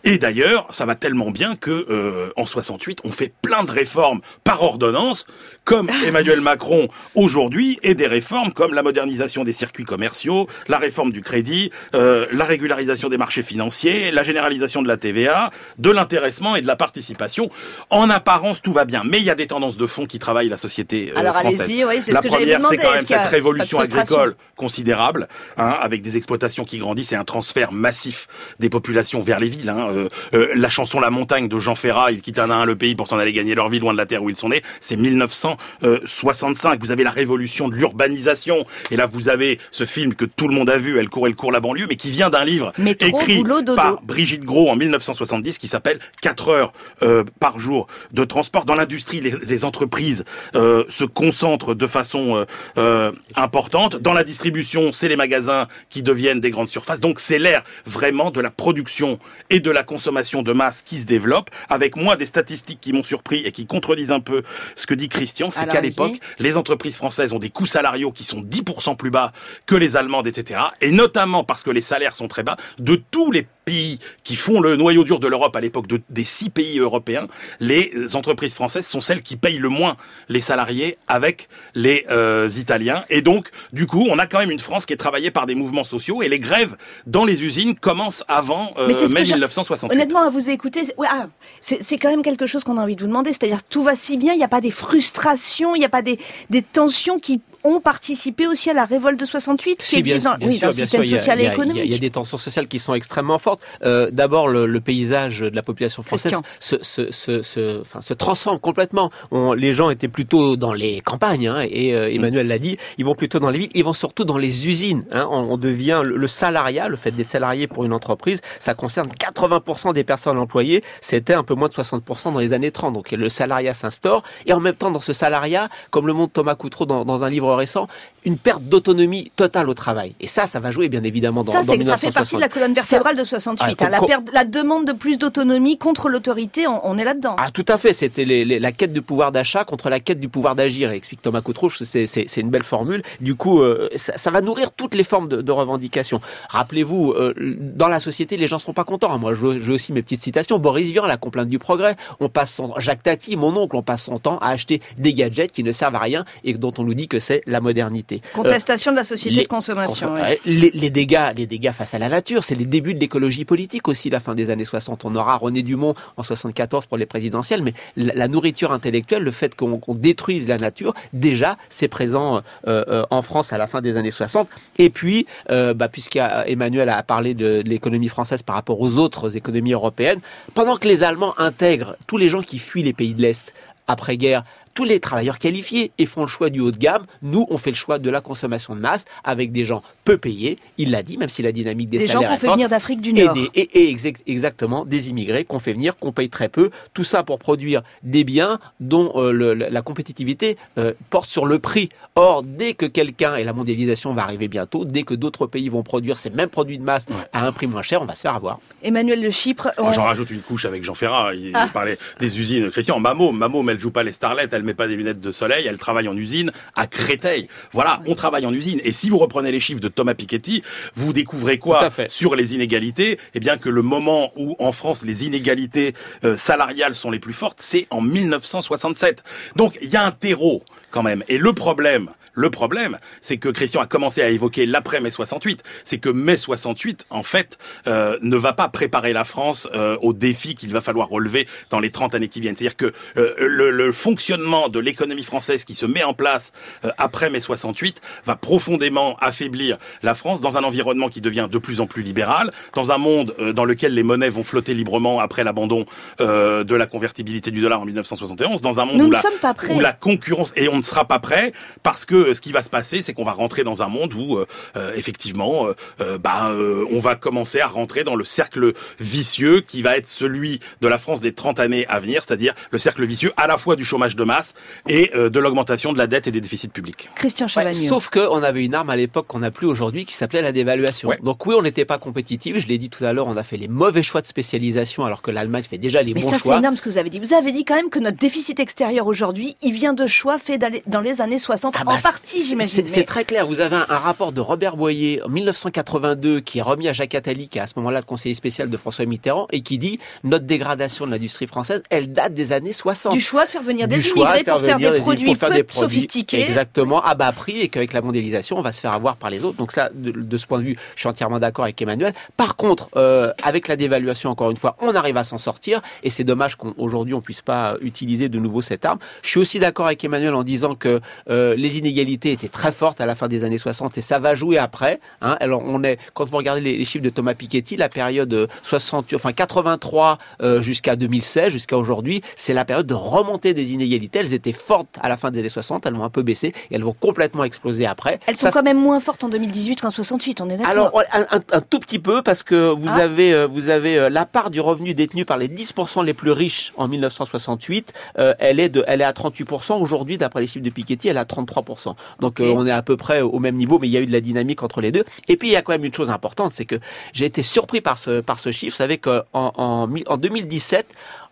Et 0.05 0.19
d'ailleurs, 0.19 0.67
ça 0.73 0.85
va 0.85 0.95
tellement 0.95 1.31
bien 1.31 1.57
que 1.57 1.87
euh, 1.89 2.33
en 2.37 2.45
68, 2.45 2.99
on 3.05 3.13
fait 3.13 3.33
plein 3.41 3.65
de 3.65 3.71
réformes 3.71 4.21
par 4.45 4.63
ordonnance, 4.63 5.27
comme 5.65 5.89
Emmanuel 6.07 6.43
Macron 6.43 6.89
aujourd'hui, 7.15 7.79
et 7.83 7.95
des 7.95 8.07
réformes 8.07 8.53
comme 8.53 8.75
la 8.75 8.83
modernisation 8.83 9.43
des 9.43 9.55
circuits 9.55 9.85
commerciaux, 9.85 10.47
la 10.69 10.77
réforme 10.77 11.13
du 11.13 11.23
crédit, 11.23 11.71
euh, 11.95 12.26
la 12.33 12.45
régularisation 12.45 13.09
des 13.09 13.19
marchés 13.19 13.43
financiers, 13.43 14.11
la 14.11 14.23
généralisation 14.23 14.83
de 14.83 14.89
la 14.89 14.97
TVA, 14.97 15.51
de 15.79 15.91
l'intéressement 15.91 16.57
et 16.57 16.63
de 16.63 16.67
la 16.67 16.77
participation. 16.77 17.51
En 17.91 18.11
apparence, 18.11 18.63
tout 18.63 18.73
va 18.73 18.85
bien, 18.85 19.03
mais 19.05 19.19
il 19.19 19.25
y 19.25 19.31
a 19.31 19.35
des 19.35 19.47
tendances 19.47 19.77
de 19.77 19.87
fond 19.87 20.07
qui 20.07 20.19
travaillent 20.19 20.49
la 20.49 20.57
société 20.57 21.13
euh, 21.15 21.19
Alors, 21.19 21.37
française. 21.37 21.63
allez-y, 21.63 21.85
oui, 21.85 21.97
c'est 21.97 22.11
ce 22.11 22.13
la 22.13 22.21
que 22.21 22.29
première, 22.29 22.61
c'est 22.69 22.77
quand 22.77 22.91
même 22.91 22.99
a 22.99 23.01
cette 23.07 23.23
de 23.25 23.29
révolution 23.29 23.79
agricole 23.81 24.37
considérable, 24.57 25.29
hein, 25.59 25.75
avec 25.81 26.03
des 26.03 26.17
exploitations 26.17 26.65
qui 26.65 26.79
grandissent 26.79 27.13
et 27.13 27.17
un 27.17 27.25
transfert 27.25 27.73
massif 27.73 28.27
des 28.59 28.71
populations 28.71 29.21
vers 29.21 29.39
les 29.39 29.49
villes. 29.49 29.69
hein. 29.69 29.89
Euh, 29.91 30.09
euh, 30.35 30.49
la 30.55 30.71
chanson 30.71 31.01
La 31.01 31.11
Montagne 31.11 31.49
de 31.49 31.59
Jean 31.59 31.75
Ferrat, 31.75 32.13
ils 32.13 32.23
quittent 32.23 32.39
un 32.39 32.51
à 32.51 32.55
un 32.55 32.65
le 32.65 32.77
pays 32.77 32.95
pour 32.95 33.07
s'en 33.07 33.19
aller 33.19 33.33
gagner 33.33 33.55
leur 33.55 33.69
vie 33.69 33.79
loin 33.81 33.93
de 33.93 33.99
la 33.99 34.07
terre 34.07 34.23
où 34.23 34.31
ils 34.31 34.37
sont 34.37 34.49
nés, 34.49 34.63
c'est 34.81 34.97
1965. 34.97 36.81
Vous 36.81 36.91
avez 36.91 37.05
la 37.05 37.11
révolution 37.11 37.69
de 37.69 37.75
l'urbanisation, 37.75 38.65
et 38.91 38.97
là 38.97 39.07
vous 39.07 39.29
avez 39.29 39.59
ce 39.71 39.85
film 39.85 40.15
que 40.15 40.25
tout 40.25 40.49
le 40.49 40.55
monde 40.55 40.71
a 40.71 40.79
vu, 40.79 40.99
Elle 40.99 41.09
court, 41.09 41.27
elle 41.27 41.35
court 41.35 41.53
la 41.53 41.61
banlieue, 41.61 41.87
mais 41.89 41.97
qui 41.97 42.06
vient 42.11 42.31
d'un 42.31 42.45
livre 42.45 42.73
Métro, 42.79 43.21
écrit 43.21 43.37
boulot, 43.37 43.63
par 43.75 44.03
Brigitte 44.03 44.45
Gros 44.45 44.71
en 44.71 44.77
1970 44.77 45.59
qui 45.59 45.69
s'appelle 45.69 45.99
4 46.23 46.49
heures 46.49 46.73
euh, 47.03 47.25
par 47.41 47.59
jour 47.59 47.87
de 48.13 48.25
transport. 48.25 48.65
Dans 48.65 48.75
l'industrie, 48.75 49.21
les, 49.21 49.31
les 49.31 49.65
entreprises 49.65 50.25
euh, 50.55 50.85
se 50.89 51.05
concentrent 51.05 51.75
de 51.75 51.87
façon 51.87 52.47
euh, 52.79 53.13
importante. 53.35 53.97
Dans 53.97 54.13
la 54.13 54.25
distribution, 54.25 54.93
c'est 54.93 55.09
les 55.09 55.17
magasins 55.17 55.67
qui 55.91 56.03
deviennent 56.03 56.41
des 56.41 56.51
grandes 56.51 56.69
surfaces. 56.69 57.01
Donc 57.01 57.21
c'est 57.21 57.39
l'ère 57.39 57.65
vraiment 57.85 58.31
de 58.31 58.41
la 58.41 58.51
production 58.51 59.19
et 59.51 59.61
de 59.61 59.71
la 59.71 59.83
consommation 59.83 60.43
de 60.43 60.53
masse 60.53 60.83
qui 60.83 60.99
se 60.99 61.05
développe. 61.05 61.51
Avec 61.69 61.97
moi, 61.97 62.17
des 62.17 62.27
statistiques 62.27 62.81
qui 62.81 62.93
m'ont 62.93 63.03
surpris 63.03 63.43
et 63.45 63.53
qui 63.53 63.67
contredisent 63.67 64.13
un 64.13 64.21
peu 64.21 64.43
ce 64.75 64.87
que 64.87 64.95
dit 64.95 65.09
Christian, 65.09 65.51
c'est 65.51 65.67
qu'à 65.67 65.81
l'époque, 65.81 66.15
les 66.39 66.57
entreprises 66.57 66.97
françaises 66.97 67.33
ont 67.33 67.39
des 67.39 67.51
coûts 67.51 67.67
salariaux 67.67 68.13
qui 68.13 68.25
sont 68.25 68.41
10% 68.41 68.97
plus 68.97 69.11
bas 69.11 69.33
que 69.67 69.75
les 69.75 69.97
allemandes, 69.97 70.27
etc. 70.27 70.61
Et 70.81 70.91
notamment 70.91 71.45
parce 71.45 71.63
que 71.63 71.71
les 71.71 71.81
salaires 71.97 72.15
sont 72.15 72.29
très 72.29 72.43
bas, 72.43 72.59
de 72.79 72.97
tous 73.11 73.33
les 73.33 73.47
pays 73.67 73.99
qui 74.25 74.37
font 74.37 74.61
le 74.61 74.77
noyau 74.77 75.03
dur 75.05 75.19
de 75.19 75.27
l'Europe 75.27 75.55
à 75.57 75.61
l'époque 75.61 75.89
de- 75.89 76.01
des 76.09 76.25
six 76.25 76.49
pays 76.51 76.79
européens, 76.79 77.27
les 77.61 78.15
entreprises 78.15 78.55
françaises 78.55 78.87
sont 78.87 79.01
celles 79.03 79.23
qui 79.23 79.37
payent 79.37 79.59
le 79.59 79.69
moins 79.69 79.97
les 80.29 80.41
salariés 80.41 80.97
avec 81.09 81.49
les 81.75 82.07
euh, 82.09 82.49
Italiens. 82.57 83.05
Et 83.11 83.21
donc, 83.23 83.49
du 83.73 83.87
coup, 83.87 84.07
on 84.09 84.19
a 84.21 84.27
quand 84.29 84.39
même 84.39 84.53
une 84.53 84.61
France 84.61 84.87
qui 84.87 84.93
est 84.93 84.97
travaillée 84.97 85.33
par 85.33 85.47
des 85.47 85.57
mouvements 85.57 85.85
sociaux 85.85 86.23
et 86.23 86.29
les 86.29 86.39
grèves 86.39 86.77
dans 87.07 87.25
les 87.25 87.43
usines 87.43 87.75
commencent 87.75 88.23
avant 88.29 88.73
euh, 88.79 88.87
mai 88.87 88.95
que 88.95 89.25
j'ai- 89.25 89.35
1968. 89.35 89.93
Honnêtement, 89.95 90.21
à 90.23 90.31
vous 90.31 90.49
écouter, 90.49 90.85
c'est- 90.85 90.97
ouais, 90.97 91.09
ah, 91.11 91.27
c'est 91.61 91.99
quand 91.99 92.09
même 92.11 92.23
quelque 92.23 92.47
chose 92.47 92.63
qu'on 92.63 92.79
a 92.79 92.83
envie 92.83 92.95
de 92.97 93.01
vous 93.03 93.09
demander. 93.09 93.33
C'est-à-dire, 93.33 93.65
tout 93.65 93.83
va 93.83 93.97
si 93.97 94.17
bien, 94.17 94.33
il 94.33 94.39
n'y 94.39 94.45
a 94.45 94.49
pas 94.49 94.61
des 94.61 94.71
frustrations, 94.71 95.75
il 95.75 95.81
n'y 95.81 95.85
a 95.85 95.89
pas 95.91 96.03
des, 96.03 96.21
des 96.51 96.63
tensions 96.63 97.19
qui 97.19 97.41
ont 97.65 97.81
participé 97.81 98.47
aussi 98.47 98.71
à 98.71 98.75
la 98.75 98.85
révolte 98.85 99.19
de 99.19 99.25
68 99.25 99.79
qui 99.79 99.87
Si, 99.87 100.01
bien, 100.03 100.13
existe 100.15 100.25
dans, 100.25 100.37
bien 100.39 100.47
oui, 100.47 100.55
sûr, 100.55 100.61
dans 100.61 100.67
le 100.69 100.75
bien 100.77 100.85
système 100.85 101.05
sûr, 101.05 101.17
a- 101.17 101.19
social 101.19 101.41
et 101.41 101.43
il 101.43 101.47
y 101.49 101.53
économique. 101.53 101.83
Il 101.85 101.91
y 101.91 101.95
a 101.97 101.99
des 101.99 102.11
tensions 102.11 102.39
sociales 102.39 102.69
qui 102.69 102.79
sont 102.79 102.95
extrêmement 102.95 103.41
fortes. 103.41 103.56
Euh, 103.85 104.09
D'abord, 104.13 104.49
le, 104.49 104.67
le 104.67 104.81
paysage 104.81 105.41
de 105.41 105.55
la 105.55 105.63
population 105.63 106.03
française 106.03 106.33
se, 106.61 106.77
se, 106.83 107.11
se, 107.11 107.43
se, 107.43 107.81
enfin, 107.81 108.01
se 108.01 108.15
transforme 108.15 108.59
complètement. 108.59 109.11
On- 109.31 109.53
les 109.53 109.73
gens 109.73 109.91
étaient 109.91 110.09
plutôt 110.09 110.57
dans 110.57 110.73
les 110.73 111.01
campagnes, 111.01 111.49
hein, 111.49 111.65
et 111.69 111.95
euh, 111.95 112.11
Emmanuel 112.13 112.47
l'a 112.47 112.59
dit, 112.59 112.77
ils 112.99 113.05
vont 113.05 113.15
plutôt 113.15 113.39
dans 113.39 113.51
les 113.51 113.59
villes, 113.59 113.71
ils 113.75 113.85
vont 113.85 113.93
surtout 113.93 114.25
dans 114.25 114.39
les 114.39 114.67
usines. 114.69 115.05
Hein. 115.13 115.27
On, 115.31 115.39
on 115.53 115.57
devient 115.57 116.03
le, 116.05 116.17
le 116.17 116.27
salariat, 116.27 116.89
le 116.89 116.97
fait 116.97 117.11
d'être 117.11 117.29
salarié 117.29 117.67
pour 117.67 117.85
une 117.85 117.93
entreprise, 117.93 118.41
ça 118.61 118.75
concerne 118.75 119.09
80% 119.09 119.93
des 119.93 120.05
personnes 120.05 120.39
employées. 120.39 120.83
C'était 121.01 121.35
un 121.35 121.43
peu 121.45 121.55
moins 121.55 121.69
de 121.69 121.75
60% 121.75 122.33
dans 122.33 122.39
les 122.39 122.53
années 122.53 122.71
30. 122.71 122.95
Donc 122.95 123.11
le 123.13 123.29
salariat 123.29 123.75
s'instaure, 123.75 124.23
et 124.47 124.53
en 124.53 124.61
même 124.61 124.75
temps, 124.75 124.91
dans 124.91 125.01
ce 125.01 125.13
salariat, 125.13 125.69
comme 125.91 126.07
le 126.07 126.13
montre 126.13 126.33
Thomas 126.33 126.55
Coutreau 126.55 126.87
dans, 126.87 127.05
dans 127.05 127.25
un 127.25 127.31
livre 127.31 127.55
récent, 127.55 127.89
une 128.25 128.39
perte 128.39 128.63
d'autonomie 128.65 129.31
totale 129.37 129.69
au 129.69 129.75
travail. 129.75 130.15
Et 130.21 130.27
ça, 130.27 130.47
ça 130.47 130.59
va 130.61 130.71
jouer 130.73 130.89
bien 130.89 131.05
évidemment 131.05 131.45
dans, 131.45 131.53
ça, 131.53 131.63
dans 131.63 131.85
ça 131.85 131.97
fait 131.97 132.11
partie 132.13 132.35
de 132.37 132.41
la 132.41 132.49
1960. 132.49 132.53
colonne 132.53 132.75
vertébrale 132.75 133.17
de 133.17 133.25
68. 133.47 133.77
Ah, 133.81 133.85
hein. 133.87 133.89
la, 133.91 133.99
co- 133.99 134.07
perte- 134.07 134.33
la 134.33 134.45
demande 134.45 134.85
de 134.87 134.93
plus 134.93 135.19
d'autonomie 135.19 135.79
contre 135.79 136.09
l'autorité, 136.09 136.67
on, 136.67 136.81
on 136.87 136.99
est 136.99 137.05
là-dedans. 137.05 137.37
Ah, 137.39 137.51
tout 137.53 137.65
à 137.69 137.79
fait. 137.79 137.93
C'était 137.95 138.25
les- 138.25 138.45
les- 138.45 138.59
la 138.59 138.73
quête 138.73 138.93
du 138.93 139.03
pouvoir 139.03 139.33
d'achat 139.33 139.65
contre 139.65 139.89
la 139.91 140.01
quête 140.01 140.21
du 140.21 140.29
pouvoir 140.29 140.55
d'agir. 140.55 140.91
Explique 140.91 141.23
Thomas 141.23 141.41
Coutrouche, 141.41 141.83
c'est 141.83 142.37
une 142.37 142.51
belle 142.51 142.63
formule. 142.65 143.03
Du 143.21 143.35
coup, 143.35 143.61
euh, 143.61 143.89
ça, 143.97 144.17
ça 144.17 144.31
va 144.31 144.41
nourrir 144.41 144.73
toutes 144.73 144.95
les 144.95 145.05
formes 145.05 145.29
de, 145.29 145.43
de 145.43 145.53
revendication. 145.53 146.21
Rappelez-vous, 146.49 147.13
euh, 147.13 147.35
dans 147.59 147.89
la 147.89 148.01
société, 148.01 148.37
les 148.37 148.47
gens 148.47 148.59
seront 148.59 148.73
pas 148.73 148.85
contents. 148.85 149.17
Moi, 149.19 149.35
je 149.35 149.59
je 149.59 149.73
aussi 149.73 149.93
mes 149.93 150.03
petites 150.03 150.21
citations. 150.21 150.59
Boris 150.59 150.91
Vian, 150.91 151.07
la 151.07 151.17
complainte 151.17 151.49
du 151.49 151.59
progrès. 151.59 151.97
On 152.21 152.29
passe 152.29 152.53
son, 152.55 152.75
Jacques 152.79 153.03
Tati, 153.03 153.37
mon 153.37 153.57
oncle, 153.57 153.77
on 153.77 153.83
passe 153.83 154.05
son 154.05 154.19
temps 154.19 154.39
à 154.39 154.49
acheter 154.51 154.81
des 154.99 155.15
gadgets 155.15 155.53
qui 155.53 155.63
ne 155.63 155.73
servent 155.73 155.95
à 155.97 156.01
rien 156.01 156.25
et 156.45 156.55
dont 156.55 156.73
on 156.79 156.85
nous 156.85 156.95
dit 156.95 157.09
que 157.09 157.19
c'est 157.21 157.43
la 157.47 157.61
modernité. 157.61 158.23
Euh, 158.25 158.43
Contestation 158.43 158.93
de 158.93 158.97
la 158.97 159.05
société 159.05 159.37
les- 159.37 159.43
de 159.43 159.49
consommation. 159.49 160.15
Ouais, 160.15 160.41
les 160.45 160.91
dégâts, 160.91 161.33
les 161.37 161.47
dégâts 161.47 161.73
face 161.73 161.95
à 161.95 161.99
la 161.99 162.09
nature, 162.09 162.45
c'est 162.45 162.55
les 162.55 162.65
débuts 162.67 162.95
de 162.95 163.01
l'écologie 163.01 163.36
politique 163.45 163.89
aussi, 163.89 164.11
la 164.11 164.21
fin 164.21 164.35
des 164.35 164.51
années 164.51 164.65
60. 164.65 165.05
On 165.05 165.15
aura 165.15 165.37
René 165.37 165.63
Dumont 165.63 165.95
en 166.17 166.23
74 166.23 166.87
pour 166.87 166.97
les 166.97 167.07
présidentielles, 167.07 167.63
mais 167.63 167.75
la, 167.97 168.29
nourriture 168.29 168.73
intellectuelle, 168.73 169.23
le 169.23 169.31
fait 169.31 169.55
qu'on 169.55 169.79
qu'on 169.79 169.95
détruise 169.95 170.49
la 170.49 170.57
nature, 170.57 170.95
déjà, 171.13 171.57
c'est 171.69 171.89
présent 171.89 172.43
euh, 172.67 172.85
euh, 172.89 173.05
en 173.11 173.23
France 173.23 173.53
à 173.53 173.59
la 173.59 173.67
fin 173.67 173.81
des 173.81 173.97
années 173.97 174.11
60. 174.11 174.49
Et 174.79 174.91
puis, 174.91 175.27
euh, 175.51 175.75
bah, 175.75 175.89
puisqu'Emmanuel 175.89 176.89
a 176.89 177.03
parlé 177.03 177.35
de, 177.35 177.63
de 177.63 177.69
l'économie 177.69 178.09
française 178.09 178.43
par 178.43 178.57
rapport 178.57 178.81
aux 178.81 178.99
autres 178.99 179.37
économies 179.37 179.73
européennes, 179.73 180.21
pendant 180.55 180.77
que 180.77 180.89
les 180.89 181.03
Allemands 181.03 181.39
intègrent 181.39 181.97
tous 182.07 182.17
les 182.17 182.29
gens 182.29 182.43
qui 182.43 182.59
fuient 182.59 182.83
les 182.83 182.93
pays 182.93 183.15
de 183.15 183.23
l'Est 183.23 183.53
après-guerre, 183.89 184.45
tous 184.77 184.85
les 184.85 185.01
travailleurs 185.01 185.39
qualifiés 185.41 185.91
et 185.99 186.07
font 186.07 186.21
le 186.21 186.27
choix 186.29 186.51
du 186.51 186.61
haut 186.61 186.71
de 186.71 186.77
gamme. 186.77 187.07
Nous, 187.23 187.47
on 187.51 187.59
fait 187.59 187.71
le 187.71 187.77
choix 187.77 187.99
de 187.99 188.11
la 188.11 188.21
consommation 188.21 188.77
de 188.77 188.81
masse 188.81 189.07
avec 189.25 189.51
des 189.51 189.65
gens 189.65 189.83
peu 190.05 190.19
payés. 190.19 190.59
Il 190.79 190.91
l'a 190.93 191.03
dit, 191.03 191.17
même 191.17 191.31
si 191.31 191.43
la 191.43 191.51
dynamique 191.51 191.89
des, 191.91 191.99
Des 191.99 192.07
gens 192.09 192.21
qu'on 192.23 192.37
fait 192.37 192.47
venir 192.47 192.69
d'Afrique 192.69 193.01
du 193.01 193.11
Et, 193.11 193.25
Nord. 193.25 193.35
des- 193.35 193.51
et- 193.55 193.79
et 193.83 193.91
exact- 193.91 194.23
exactement 194.27 194.85
des 194.85 195.09
immigrés 195.09 195.45
qu'on 195.45 195.59
fait 195.59 195.73
venir, 195.73 195.97
qu'on 195.97 196.13
paye 196.13 196.29
très 196.29 196.49
peu. 196.51 196.71
Tout 196.95 197.05
ça 197.05 197.23
pour 197.25 197.39
produire 197.39 197.83
des 198.03 198.23
biens 198.23 198.59
dont 198.79 199.11
euh, 199.17 199.33
le- 199.33 199.55
la 199.55 199.71
la 199.71 199.83
compétitivité 199.83 200.57
euh, 200.79 200.93
porte 201.11 201.29
sur 201.29 201.47
le 201.47 201.59
prix. 201.59 201.89
Or, 202.15 202.43
dès 202.43 202.75
que 202.75 202.85
quelqu'un, 202.87 203.37
et 203.37 203.45
la 203.45 203.53
mondialisation 203.55 204.13
va 204.15 204.23
arriver 204.25 204.49
bientôt, 204.49 204.85
dès 204.85 205.03
que 205.03 205.15
d'autres 205.15 205.47
pays 205.47 205.69
vont 205.71 205.83
produire 205.83 206.19
ces 206.19 206.29
mêmes 206.31 206.51
produits 206.51 206.79
de 206.79 206.85
masse 206.85 207.07
à 207.33 207.47
un 207.47 207.53
prix 207.53 207.67
moins 207.67 207.83
cher, 207.83 208.03
on 208.03 208.07
va 208.07 208.15
se 208.15 208.21
faire 208.21 208.35
avoir. 208.35 208.59
Emmanuel 208.83 209.23
de 209.23 209.31
Chypre. 209.31 209.69
Oh, 209.79 209.85
on- 209.87 209.93
J'en 209.95 210.05
rajoute 210.05 210.31
une 210.31 210.41
couche 210.43 210.65
avec 210.67 210.85
Jean 210.85 210.95
Ferrat. 210.95 211.35
Il, 211.35 211.53
Ah. 211.55 211.65
il 211.67 211.73
parlait 211.73 211.99
des 212.21 212.39
usines. 212.39 212.71
Christian, 212.71 213.01
Mamo, 213.01 213.33
Mamo, 213.33 213.63
mais 213.63 213.73
elle 213.73 213.81
joue 213.81 213.91
pas 213.91 214.03
les 214.03 214.13
starlettes, 214.13 214.53
elle 214.53 214.63
met 214.67 214.75
pas 214.75 214.89
des 214.89 214.97
lunettes 214.97 215.21
de 215.21 215.31
soleil, 215.31 215.67
elle 215.67 215.79
travaille 215.79 216.09
en 216.09 216.17
usine 216.17 216.53
à 216.75 216.87
Créteil. 216.87 217.49
Voilà, 217.73 218.03
on 218.07 218.15
travaille 218.15 218.47
en 218.47 218.53
usine. 218.53 218.81
Et 218.85 218.93
si 218.93 219.09
vous 219.09 219.19
reprenez 219.19 219.53
les 219.53 219.61
chiffres 219.61 219.81
de 219.81 219.89
Thomas 219.89 220.15
Piketty, 220.15 220.63
vous 220.95 221.13
découvrez 221.13 221.59
quoi 221.59 221.91
sur 222.09 222.35
les 222.35 222.55
inégalités? 222.55 223.19
Eh 223.35 223.41
bien 223.41 223.57
que 223.57 223.69
le 223.69 223.83
moment 223.83 224.33
où 224.37 224.57
en 224.59 224.73
France 224.73 225.03
les 225.03 225.27
inégalités 225.27 225.95
euh, 226.25 226.37
salariales 226.37 226.95
sont 226.95 227.11
les 227.11 227.19
plus 227.19 227.33
fortes, 227.33 227.59
c'est 227.61 227.87
en 227.91 228.01
1967. 228.01 229.23
Donc 229.57 229.79
il 229.81 229.89
y 229.89 229.97
a 229.97 230.05
un 230.05 230.13
terreau 230.13 230.63
quand 230.97 231.03
même. 231.03 231.23
Et 231.29 231.37
le 231.37 231.53
problème, 231.53 232.09
Le 232.37 232.51
problème, 232.51 232.99
c'est 233.23 233.39
que 233.39 233.49
Christian 233.49 233.81
a 233.81 233.87
commencé 233.87 234.21
à 234.21 234.29
évoquer 234.29 234.67
l'après 234.67 235.01
mai 235.01 235.11
68. 235.11 235.63
C'est 235.85 235.97
que 235.97 236.11
mai 236.11 236.37
68, 236.37 237.07
en 237.09 237.23
fait, 237.23 237.59
euh, 237.87 238.19
ne 238.21 238.37
va 238.37 238.53
pas 238.53 238.69
préparer 238.69 239.15
la 239.15 239.25
France 239.25 239.67
euh, 239.75 239.97
aux 240.03 240.13
défis 240.13 240.55
qu'il 240.55 240.71
va 240.71 240.83
falloir 240.83 241.09
relever 241.09 241.49
dans 241.71 241.81
les 241.81 241.91
30 241.91 242.15
années 242.15 242.29
qui 242.29 242.43
viennent. 242.43 242.55
C'est-à-dire 242.55 242.77
que 242.77 242.93
euh, 243.17 243.35
le, 243.39 243.71
le 243.71 243.91
fonctionnement 243.91 244.69
de 244.69 244.79
l'économie 244.79 245.23
française 245.23 245.65
qui 245.65 245.75
se 245.75 245.87
met 245.87 246.05
en 246.05 246.13
place 246.13 246.53
euh, 246.85 246.91
après 246.99 247.31
mai 247.31 247.41
68 247.41 248.03
va 248.27 248.37
profondément 248.37 249.17
affaiblir 249.17 249.79
la 250.03 250.15
France 250.15 250.43
dans 250.43 250.59
un 250.59 250.63
environnement 250.63 251.09
qui 251.09 251.23
devient 251.23 251.49
de 251.51 251.59
plus 251.59 251.81
en 251.81 251.87
plus 251.87 252.03
libéral, 252.03 252.53
dans 252.75 252.93
un 252.93 252.99
monde 252.99 253.35
dans 253.55 253.65
lequel 253.65 253.95
les 253.95 254.03
monnaies 254.03 254.29
vont 254.29 254.43
flotter 254.43 254.75
librement 254.75 255.21
après 255.21 255.43
l'abandon 255.43 255.87
de 256.19 256.75
la 256.75 256.87
convertibilité 256.87 257.51
du 257.51 257.63
dollar 257.63 257.81
en 257.81 257.87
1971, 257.87 258.61
dans 258.61 258.79
un 258.79 258.85
monde 258.85 258.99
Nous 258.99 259.11
la, 259.11 259.23
où 259.71 259.81
la 259.81 259.93
concurrence 259.93 260.53
et 260.57 260.69
on 260.69 260.77
ne 260.77 260.83
sera 260.87 261.05
pas 261.07 261.19
prêt 261.19 261.53
parce 261.83 262.05
que 262.05 262.15
euh, 262.15 262.35
ce 262.35 262.41
qui 262.41 262.53
va 262.53 262.63
se 262.63 262.71
passer, 262.71 263.03
c'est 263.03 263.13
qu'on 263.13 263.25
va 263.25 263.33
rentrer 263.33 263.65
dans 263.65 263.83
un 263.83 263.89
monde 263.89 264.15
où 264.15 264.37
euh, 264.37 264.47
euh, 264.77 264.93
effectivement, 264.97 265.67
euh, 265.69 265.75
euh, 266.01 266.19
bah, 266.19 266.51
euh, 266.51 266.85
on 266.91 266.99
va 267.01 267.15
commencer 267.17 267.61
à 267.61 267.67
rentrer 267.69 268.05
dans 268.05 268.17
le 268.17 268.25
cercle 268.25 268.73
vicieux 269.01 269.61
qui 269.61 269.83
va 269.83 269.97
être 269.97 270.09
celui 270.09 270.61
de 270.81 270.89
la 270.89 270.99
France 270.99 271.21
des 271.21 271.33
30 271.33 271.61
années 271.61 271.87
à 271.89 272.01
venir, 272.01 272.23
c'est-à-dire 272.27 272.55
le 272.71 272.79
cercle 272.79 273.05
vicieux 273.05 273.33
à 273.37 273.47
la 273.47 273.59
fois 273.59 273.77
du 273.77 273.85
chômage 273.85 274.17
de 274.17 274.25
masse 274.25 274.55
et 274.89 275.11
euh, 275.15 275.29
de 275.31 275.39
l'augmentation 275.41 275.93
de 275.93 275.99
la 275.99 276.07
dette 276.07 276.27
et 276.27 276.31
des 276.31 276.41
déficits 276.41 276.69
publics. 276.69 277.11
Christian 277.15 277.47
Ouais, 277.47 277.51
Chavagneux. 277.51 277.89
sauf 277.89 278.09
qu'on 278.09 278.43
avait 278.43 278.65
une 278.65 278.75
arme 278.75 278.91
à 278.91 278.97
l'époque 278.97 279.27
qu'on 279.29 279.39
n'a 279.41 279.51
plus 279.51 279.67
aujourd'hui 279.67 280.05
qui 280.05 280.15
s'appelait 280.15 280.43
la 280.43 280.53
dévaluation. 280.53 281.11
Donc 281.23 281.47
oui, 281.47 281.55
on 281.59 281.63
n'était 281.63 281.85
pas 281.85 281.99
compétitif. 281.99 282.59
Je 282.59 282.67
l'ai 282.67 282.79
dit 282.79 282.91
tout 282.91 283.05
à 283.05 283.13
l'heure, 283.13 283.27
on 283.27 283.37
a 283.37 283.43
fait 283.43 283.57
les 283.57 283.69
mauvais 283.69 284.03
choix 284.03 284.21
de 284.21 284.27
spécialisation 284.27 285.05
alors 285.05 285.23
que 285.23 285.31
l'Allemagne 285.31 285.63
fait 285.63 285.79
déjà 285.79 286.03
les 286.03 286.15
Mais 286.15 286.21
bons 286.23 286.31
ça, 286.31 286.37
c'est 286.39 286.43
choix. 286.45 286.59
énorme 286.59 286.77
ce 286.77 286.83
que 286.83 286.89
vous 286.89 286.99
avez 286.99 287.11
dit. 287.11 287.21
Vous 287.21 287.33
avez 287.35 287.53
dit 287.53 287.65
quand 287.65 287.75
même 287.77 287.91
que 287.91 287.99
notre 287.99 288.19
déficit 288.19 288.59
extérieur 288.61 289.07
aujourd'hui, 289.07 289.57
il 289.63 289.73
vient 289.73 289.93
de 289.93 290.07
choix 290.07 290.39
faits 290.39 290.61
dans 290.61 290.73
les- 290.77 290.83
dans 290.87 291.01
les 291.01 291.21
années 291.21 291.39
60, 291.39 291.75
Ah 291.79 291.85
bah, 291.85 291.93
en 291.93 291.99
partie, 291.99 292.39
c'est- 292.39 292.49
j'imagine. 292.49 292.87
C'est 292.87 293.01
mais- 293.01 293.05
très 293.05 293.25
clair. 293.25 293.47
Vous 293.47 293.61
avez 293.61 293.77
un, 293.77 293.87
un 293.89 293.99
rapport 293.99 294.33
de 294.33 294.41
Robert 294.41 294.77
Boyer 294.77 295.23
en 295.23 295.29
1982 295.29 296.41
qui 296.41 296.59
est 296.59 296.63
remis 296.63 296.89
à 296.89 296.93
Jacques 296.93 297.15
Attali, 297.15 297.49
qui 297.49 297.59
est 297.59 297.61
à 297.61 297.67
ce 297.67 297.75
moment-là 297.77 298.01
le 298.01 298.05
conseiller 298.05 298.35
spécial 298.35 298.71
de 298.71 298.77
François 298.77 299.05
Mitterrand, 299.07 299.47
et 299.53 299.61
qui 299.61 299.79
dit 299.79 299.99
notre 300.25 300.45
dégradation 300.47 301.07
de 301.07 301.11
l'industrie 301.11 301.47
française, 301.47 301.83
elle 301.91 302.13
date 302.13 302.35
des 302.35 302.53
années 302.53 302.73
60. 302.73 303.13
Du 303.13 303.21
choix 303.21 303.45
de 303.47 303.51
faire 303.51 303.63
venir 303.63 303.89
des 303.89 303.97
immigrés 304.09 304.45
pour 304.45 304.61
faire 304.61 304.79
des 304.79 305.01
produits 305.01 305.27
pour 305.27 305.37
faire 305.37 305.49
peu 305.51 305.55
des 305.57 305.63
produits 305.65 305.95
sophistiqués. 305.97 306.43
Exactement, 306.43 307.03
à 307.03 307.15
bas 307.15 307.33
prix, 307.33 307.61
et 307.61 307.69
qu'avec 307.69 307.93
la 307.93 308.01
mondialisation, 308.03 308.59
on 308.59 308.63
va 308.63 308.73
se 308.73 308.81
faire 308.81 308.93
avoir 308.93 309.17
par 309.17 309.31
les 309.31 309.45
autres. 309.45 309.57
Donc 309.57 309.73
ça, 309.73 309.91
de, 309.95 310.11
de 310.11 310.37
ce 310.37 310.47
point 310.47 310.59
de 310.59 310.65
vue, 310.65 310.77
je 310.95 311.01
suis 311.01 311.09
entièrement 311.09 311.39
d'accord 311.39 311.65
avec 311.65 311.81
Emmanuel. 311.81 312.15
Par 312.37 312.57
contre, 312.57 312.89
euh, 312.97 313.33
avec 313.43 313.69
la 313.69 313.77
dévaluation, 313.77 314.31
encore 314.31 314.51
une 314.51 314.57
fois, 314.57 314.77
on 314.81 314.95
arrive 314.95 315.17
à 315.17 315.25
s'en 315.25 315.39
sortir, 315.39 315.81
et 316.03 316.11
c'est 316.11 316.25
dommage 316.25 316.57
qu'aujourd'hui 316.57 317.15
on 317.15 317.21
puisse 317.21 317.43
pas 317.43 317.77
utiliser 317.81 318.29
de 318.29 318.39
nouveau 318.39 318.61
cette 318.63 318.85
arme. 318.85 318.99
Je 319.23 319.29
suis 319.29 319.41
aussi 319.41 319.59
d'accord 319.59 319.87
avec 319.87 320.03
Emmanuel 320.05 320.35
en 320.35 320.43
disant 320.43 320.56
que 320.75 321.01
euh, 321.31 321.55
les 321.57 321.79
inégalités 321.79 322.33
étaient 322.33 322.49
très 322.49 322.73
fortes 322.73 323.01
à 323.01 323.07
la 323.07 323.15
fin 323.15 323.29
des 323.29 323.45
années 323.45 323.59
60, 323.59 323.99
et 323.99 324.01
ça 324.01 324.19
va 324.19 324.35
jouer 324.35 324.59
après. 324.59 325.01
Hein. 325.23 325.37
Alors 325.41 325.63
on 325.65 325.83
est, 325.85 325.99
quand 326.15 326.25
vous 326.25 326.37
regardez 326.37 326.61
les, 326.61 326.77
les 326.79 326.85
chiffres 326.85 327.05
de 327.05 327.11
Thomas 327.11 327.35
Piketty, 327.35 327.77
la 327.77 327.89
période 327.89 328.33
euh, 328.33 328.47
60, 328.63 329.15
enfin 329.15 329.33
83 329.33 330.19
euh, 330.43 330.63
jusqu'à 330.63 330.97
2016, 330.97 331.53
jusqu'à 331.53 331.77
aujourd'hui, 331.77 332.23
c'est 332.37 332.55
la 332.55 332.65
période 332.65 332.87
de 332.87 332.95
remontée 332.95 333.55
des 333.55 333.73
inégalités. 333.73 334.19
Elles 334.21 334.35
étaient 334.35 334.53
fortes 334.53 334.97
à 335.01 335.09
la 335.09 335.17
fin 335.17 335.31
des 335.31 335.41
années 335.41 335.49
60, 335.49 335.87
elles 335.87 335.95
vont 335.95 336.05
un 336.05 336.11
peu 336.11 336.23
baisser 336.23 336.49
et 336.49 336.75
elles 336.75 336.85
vont 336.85 336.95
complètement 336.99 337.45
exploser 337.45 337.87
après. 337.87 338.21
Elles 338.27 338.37
sont 338.37 338.51
quand 338.51 338.63
même 338.63 338.81
moins 338.81 339.01
fortes 339.01 339.25
en 339.25 339.29
2018 339.29 339.81
qu'en 339.81 339.91
68, 339.91 340.41
on 340.41 340.49
est 340.51 340.57
d'accord 340.57 340.71
alors 340.71 341.03
un, 341.13 341.27
un- 341.31 341.41
un 341.53 341.61
tout 341.61 341.79
petit 341.81 341.99
peu 341.99 342.23
parce 342.23 342.43
que 342.43 342.71
vous 342.71 342.89
Ah. 342.91 343.03
avez 343.03 343.33
euh, 343.33 343.47
vous 343.47 343.69
avez 343.71 343.99
euh, 343.99 344.09
la 344.11 344.27
part 344.27 344.51
du 344.51 344.61
revenu 344.61 344.95
détenu 344.95 345.25
par 345.25 345.39
les 345.39 345.49
10% 345.49 346.05
les 346.05 346.15
plus 346.15 346.31
riches 346.33 346.73
en 346.77 346.89
1968, 346.89 347.93
euh, 348.19 348.35
elle 348.39 348.61
est 348.61 348.69
de 348.69 348.85
elle 348.87 349.01
est 349.01 349.05
à 349.05 349.13
38% 349.13 349.81
aujourd'hui 349.81 350.19
d'après 350.19 350.41
les 350.41 350.46
chiffres 350.47 350.65
de 350.65 350.71
Piketty, 350.71 351.09
elle 351.09 351.19
à 351.19 351.25
33%. 351.25 351.95
Donc 352.21 352.41
euh, 352.41 352.53
on 352.55 352.67
est 352.67 352.71
à 352.71 352.83
peu 352.83 352.97
près 352.97 353.21
au 353.21 353.39
même 353.39 353.57
niveau 353.57 353.79
mais 353.79 353.89
il 353.89 353.93
y 353.93 353.97
a 353.97 354.01
eu 354.01 354.07
de 354.07 354.13
la 354.13 354.21
dynamique 354.21 354.63
entre 354.63 354.81
les 354.81 354.93
deux. 354.93 355.05
Et 355.29 355.37
puis 355.37 355.49
il 355.49 355.53
y 355.53 355.57
a 355.57 355.63
quand 355.63 355.73
même 355.73 355.85
une 355.85 355.95
chose 355.95 356.11
importante, 356.11 356.53
c'est 356.53 356.65
que 356.67 356.77
j'ai 357.13 357.27
été 357.27 357.43
surpris 357.43 357.81
par 357.81 357.99
ce 357.99 358.21
par 358.21 358.41
ce 358.41 358.51
chiffre, 358.53 358.73
vous 358.73 358.79
savez 358.79 358.99
qu'en 358.99 359.25
en 359.33 360.17
2017 360.17 360.87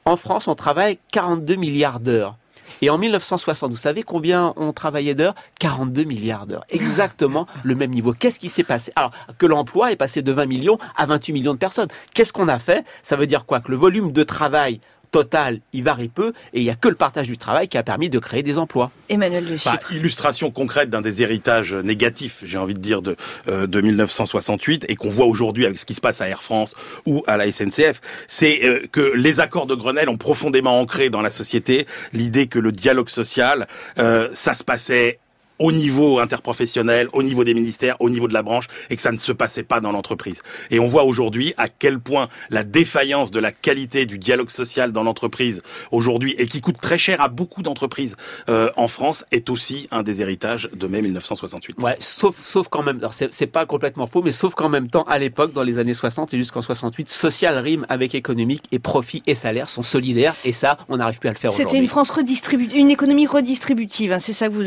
en 0.06 0.16
France, 0.16 0.48
on 0.48 0.54
travaille 0.54 0.98
42 1.12 1.56
milliards 1.56 2.00
d'heures. 2.00 2.36
Et 2.82 2.90
en 2.90 2.98
1960, 2.98 3.70
vous 3.70 3.76
savez 3.76 4.02
combien 4.02 4.52
on 4.56 4.72
travaillait 4.72 5.14
d'heures? 5.14 5.34
42 5.60 6.04
milliards 6.04 6.46
d'heures. 6.46 6.64
Exactement 6.70 7.46
le 7.64 7.74
même 7.74 7.90
niveau. 7.90 8.12
Qu'est-ce 8.12 8.38
qui 8.38 8.48
s'est 8.48 8.64
passé? 8.64 8.92
Alors, 8.96 9.12
que 9.38 9.46
l'emploi 9.46 9.92
est 9.92 9.96
passé 9.96 10.22
de 10.22 10.32
20 10.32 10.46
millions 10.46 10.78
à 10.96 11.06
28 11.06 11.32
millions 11.32 11.54
de 11.54 11.58
personnes. 11.58 11.88
Qu'est-ce 12.14 12.32
qu'on 12.32 12.48
a 12.48 12.58
fait? 12.58 12.84
Ça 13.02 13.16
veut 13.16 13.26
dire 13.26 13.46
quoi? 13.46 13.60
Que 13.60 13.70
le 13.70 13.76
volume 13.76 14.12
de 14.12 14.22
travail 14.22 14.80
total, 15.14 15.60
il 15.72 15.84
varie 15.84 16.08
peu, 16.08 16.32
et 16.52 16.58
il 16.58 16.64
n'y 16.64 16.70
a 16.70 16.74
que 16.74 16.88
le 16.88 16.96
partage 16.96 17.28
du 17.28 17.38
travail 17.38 17.68
qui 17.68 17.78
a 17.78 17.84
permis 17.84 18.10
de 18.10 18.18
créer 18.18 18.42
des 18.42 18.58
emplois. 18.58 18.90
Emmanuel 19.08 19.44
Le 19.48 19.64
Bah, 19.64 19.78
illustration 19.92 20.50
concrète 20.50 20.90
d'un 20.90 21.02
des 21.02 21.22
héritages 21.22 21.72
négatifs, 21.72 22.42
j'ai 22.44 22.58
envie 22.58 22.74
de 22.74 22.80
dire, 22.80 23.00
de, 23.00 23.14
euh, 23.46 23.68
de 23.68 23.80
1968 23.80 24.86
et 24.88 24.96
qu'on 24.96 25.10
voit 25.10 25.26
aujourd'hui 25.26 25.66
avec 25.66 25.78
ce 25.78 25.86
qui 25.86 25.94
se 25.94 26.00
passe 26.00 26.20
à 26.20 26.28
Air 26.28 26.42
France 26.42 26.74
ou 27.06 27.22
à 27.28 27.36
la 27.36 27.48
SNCF, 27.48 28.00
c'est 28.26 28.64
euh, 28.64 28.80
que 28.90 29.12
les 29.14 29.38
accords 29.38 29.66
de 29.66 29.76
Grenelle 29.76 30.08
ont 30.08 30.16
profondément 30.16 30.80
ancré 30.80 31.10
dans 31.10 31.22
la 31.22 31.30
société 31.30 31.86
l'idée 32.12 32.48
que 32.48 32.58
le 32.58 32.72
dialogue 32.72 33.08
social, 33.08 33.68
euh, 34.00 34.28
ça 34.32 34.54
se 34.54 34.64
passait 34.64 35.20
au 35.58 35.72
niveau 35.72 36.18
interprofessionnel, 36.18 37.08
au 37.12 37.22
niveau 37.22 37.44
des 37.44 37.54
ministères, 37.54 37.96
au 38.00 38.10
niveau 38.10 38.28
de 38.28 38.34
la 38.34 38.42
branche, 38.42 38.66
et 38.90 38.96
que 38.96 39.02
ça 39.02 39.12
ne 39.12 39.18
se 39.18 39.32
passait 39.32 39.62
pas 39.62 39.80
dans 39.80 39.92
l'entreprise. 39.92 40.42
Et 40.70 40.78
on 40.78 40.86
voit 40.86 41.04
aujourd'hui 41.04 41.54
à 41.56 41.68
quel 41.68 42.00
point 42.00 42.28
la 42.50 42.64
défaillance 42.64 43.30
de 43.30 43.40
la 43.40 43.52
qualité 43.52 44.06
du 44.06 44.18
dialogue 44.18 44.50
social 44.50 44.92
dans 44.92 45.02
l'entreprise 45.02 45.62
aujourd'hui, 45.90 46.34
et 46.38 46.46
qui 46.46 46.60
coûte 46.60 46.80
très 46.80 46.98
cher 46.98 47.20
à 47.20 47.28
beaucoup 47.28 47.62
d'entreprises 47.62 48.16
euh, 48.48 48.70
en 48.76 48.88
France, 48.88 49.24
est 49.32 49.50
aussi 49.50 49.88
un 49.90 50.02
des 50.02 50.20
héritages 50.20 50.68
de 50.74 50.86
mai 50.86 51.02
1968. 51.02 51.82
Ouais, 51.82 51.96
sauf, 51.98 52.36
sauf 52.42 52.68
qu'en 52.68 52.82
même 52.82 53.00
temps, 53.00 53.12
c'est 53.12 53.32
c'est 53.32 53.46
pas 53.46 53.66
complètement 53.66 54.06
faux, 54.06 54.22
mais 54.22 54.32
sauf 54.32 54.54
qu'en 54.54 54.68
même 54.68 54.88
temps, 54.88 55.04
à 55.04 55.18
l'époque, 55.18 55.52
dans 55.52 55.62
les 55.62 55.78
années 55.78 55.94
60 55.94 56.32
et 56.34 56.36
jusqu'en 56.38 56.62
68, 56.62 57.08
social 57.08 57.58
rime 57.58 57.84
avec 57.88 58.14
économique 58.14 58.64
et 58.72 58.78
profit 58.78 59.22
et 59.26 59.34
salaire 59.34 59.68
sont 59.68 59.82
solidaires, 59.82 60.34
et 60.44 60.52
ça, 60.52 60.78
on 60.88 60.96
n'arrive 60.98 61.18
plus 61.18 61.28
à 61.28 61.32
le 61.32 61.38
faire 61.38 61.50
aujourd'hui. 61.50 61.70
C'était 61.70 61.78
une 61.78 61.88
France 61.88 62.10
redistributive, 62.10 62.78
une 62.78 62.90
économie 62.90 63.26
redistributive, 63.26 64.12
hein, 64.12 64.18
c'est 64.18 64.32
ça 64.32 64.48
que 64.48 64.54
vous... 64.54 64.62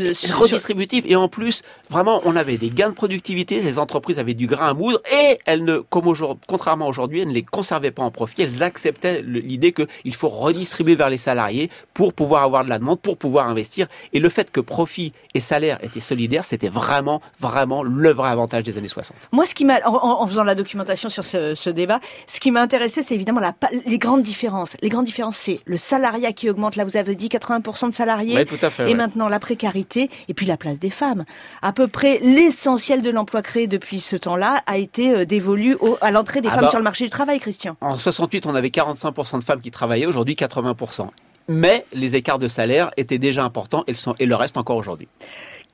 et 0.92 1.16
en 1.16 1.28
plus 1.28 1.62
vraiment 1.90 2.20
on 2.24 2.36
avait 2.36 2.56
des 2.56 2.70
gains 2.70 2.88
de 2.90 2.94
productivité 2.94 3.60
les 3.60 3.78
entreprises 3.78 4.18
avaient 4.18 4.34
du 4.34 4.46
grain 4.46 4.68
à 4.68 4.74
moudre 4.74 5.00
et 5.12 5.38
elles 5.46 5.64
ne 5.64 5.78
comme 5.78 6.06
aujourd'hui 6.06 6.40
contrairement 6.46 6.86
aujourd'hui 6.88 7.20
elles 7.20 7.28
ne 7.28 7.32
les 7.34 7.42
conservaient 7.42 7.90
pas 7.90 8.02
en 8.02 8.10
profit 8.10 8.42
elles 8.42 8.62
acceptaient 8.62 9.22
l'idée 9.22 9.72
que 9.72 9.86
il 10.04 10.14
faut 10.14 10.28
redistribuer 10.28 10.94
vers 10.94 11.10
les 11.10 11.16
salariés 11.16 11.70
pour 11.94 12.12
pouvoir 12.12 12.42
avoir 12.42 12.64
de 12.64 12.68
la 12.68 12.78
demande 12.78 13.00
pour 13.00 13.16
pouvoir 13.16 13.48
investir 13.48 13.86
et 14.12 14.20
le 14.20 14.28
fait 14.28 14.50
que 14.50 14.60
profit 14.60 15.12
et 15.34 15.40
salaire 15.40 15.78
étaient 15.82 16.00
solidaires 16.00 16.44
c'était 16.44 16.68
vraiment 16.68 17.20
vraiment 17.40 17.82
le 17.82 18.10
vrai 18.10 18.28
avantage 18.30 18.62
des 18.64 18.76
années 18.78 18.88
60 18.88 19.16
Moi, 19.32 19.46
ce 19.46 19.54
qui 19.54 19.64
m'a, 19.64 19.78
en, 19.86 19.94
en- 20.22 20.26
faisant 20.26 20.44
la 20.44 20.54
documentation 20.54 21.08
sur 21.08 21.24
ce, 21.24 21.54
ce 21.54 21.70
débat, 21.70 22.00
ce 22.26 22.38
qui 22.40 22.50
m'a 22.50 22.60
intéressé, 22.62 23.02
c'est 23.02 23.14
évidemment 23.14 23.40
la, 23.40 23.54
les 23.86 23.98
grandes 23.98 24.22
différences. 24.22 24.76
Les 24.82 24.88
grandes 24.88 25.06
différences, 25.06 25.36
c'est 25.36 25.60
le 25.64 25.76
salariat 25.78 26.32
qui 26.32 26.50
augmente. 26.50 26.76
Là, 26.76 26.84
vous 26.84 26.96
avez 26.96 27.14
dit 27.14 27.28
80% 27.28 27.90
de 27.90 27.94
salariés. 27.94 28.34
Ouais, 28.34 28.44
tout 28.44 28.58
à 28.60 28.70
fait, 28.70 28.82
et 28.84 28.86
ouais. 28.88 28.94
maintenant, 28.94 29.28
la 29.28 29.38
précarité 29.38 30.10
et 30.28 30.34
puis 30.34 30.46
la 30.46 30.56
place 30.56 30.67
des 30.78 30.90
femmes. 30.90 31.24
À 31.62 31.72
peu 31.72 31.88
près 31.88 32.18
l'essentiel 32.22 33.00
de 33.02 33.10
l'emploi 33.10 33.42
créé 33.42 33.66
depuis 33.66 34.00
ce 34.00 34.16
temps-là 34.16 34.62
a 34.66 34.76
été 34.78 35.10
euh, 35.14 35.24
dévolu 35.24 35.74
au- 35.80 35.96
à 36.00 36.10
l'entrée 36.10 36.40
des 36.40 36.48
Ah 36.50 36.54
femmes 36.54 36.64
bah- 36.64 36.70
sur 36.70 36.78
le 36.78 36.84
marché 36.84 37.04
du 37.04 37.10
travail, 37.10 37.38
Christian. 37.40 37.76
En 37.80 37.96
68, 37.96 38.46
on 38.46 38.54
avait 38.54 38.68
45% 38.68 39.38
de 39.38 39.44
femmes 39.44 39.60
qui 39.60 39.70
travaillaient, 39.70 40.06
aujourd'hui 40.06 40.34
80%. 40.34 41.08
Mais 41.48 41.86
les 41.94 42.14
écarts 42.14 42.38
de 42.38 42.48
salaire 42.48 42.90
étaient 42.98 43.16
déjà 43.18 43.42
importants 43.44 43.82
et 43.86 43.92
le, 43.92 43.96
sont, 43.96 44.14
et 44.18 44.26
le 44.26 44.34
reste 44.34 44.58
encore 44.58 44.76
aujourd'hui. 44.76 45.08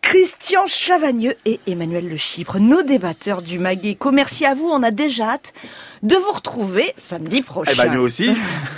Christian 0.03 0.67
Chavagneux 0.67 1.35
et 1.47 1.61
Emmanuel 1.67 2.07
Le 2.09 2.17
Chypre, 2.19 2.59
nos 2.59 2.83
débatteurs 2.83 3.41
du 3.41 3.59
Maguet. 3.59 3.97
Merci 4.13 4.45
à 4.45 4.53
vous, 4.55 4.69
on 4.71 4.83
a 4.83 4.91
déjà 4.91 5.31
hâte 5.31 5.55
de 6.03 6.15
vous 6.15 6.31
retrouver 6.31 6.93
samedi 6.99 7.41
prochain. 7.41 7.73
Eh 7.75 7.77
ben 7.77 7.93
nous 7.95 8.03
aussi. 8.03 8.29